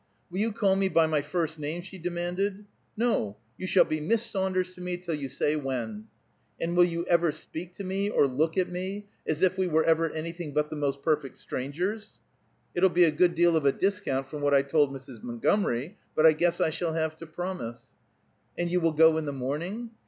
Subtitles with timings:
[0.31, 2.65] "Will you call me by my first name?" she demanded.
[2.97, 3.37] "No.
[3.55, 6.07] You shall be Miss Saunders to me till you say when."
[6.59, 9.83] "And will you ever speak to me, or look at me, as if we were
[9.83, 12.17] ever anything but the most perfect strangers?"
[12.73, 15.21] "It'll be a good deal of a discount from what I told Mrs.
[15.21, 17.85] Montgomery, but I guess I shall have to promise."
[18.57, 19.91] "And you will go in the morning?"